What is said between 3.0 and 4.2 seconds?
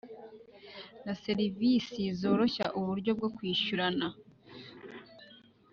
bwo kwishyurana